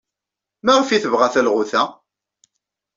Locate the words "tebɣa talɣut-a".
1.01-1.83